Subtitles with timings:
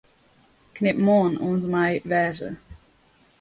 [0.75, 2.55] Knip 'Moarn' oant en mei 'wêze'.